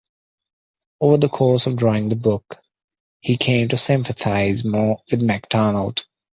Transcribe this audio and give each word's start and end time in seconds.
Over 0.99 1.17
the 1.17 1.29
course 1.29 1.67
of 1.67 1.75
drawing 1.75 2.09
the 2.09 2.15
book, 2.15 2.59
he 3.19 3.37
came 3.37 3.67
to 3.67 3.77
sympathize 3.77 4.65
more 4.65 4.97
with 5.11 5.21
Macdonald. 5.21 6.07